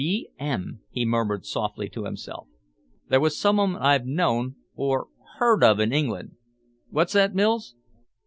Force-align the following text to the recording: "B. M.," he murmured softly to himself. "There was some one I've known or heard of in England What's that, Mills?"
"B. 0.01 0.29
M.," 0.39 0.81
he 0.89 1.05
murmured 1.05 1.45
softly 1.45 1.87
to 1.89 2.05
himself. 2.05 2.47
"There 3.09 3.19
was 3.19 3.37
some 3.37 3.57
one 3.57 3.75
I've 3.75 4.03
known 4.07 4.55
or 4.73 5.09
heard 5.37 5.63
of 5.63 5.79
in 5.79 5.93
England 5.93 6.37
What's 6.89 7.13
that, 7.13 7.35
Mills?" 7.35 7.75